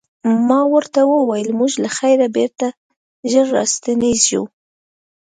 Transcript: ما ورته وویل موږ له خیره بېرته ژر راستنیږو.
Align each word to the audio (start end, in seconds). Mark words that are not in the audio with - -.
ما 0.47 0.59
ورته 0.73 0.99
وویل 1.05 1.49
موږ 1.59 1.71
له 1.83 1.89
خیره 1.97 2.27
بېرته 2.37 2.67
ژر 3.31 3.47
راستنیږو. 3.57 4.43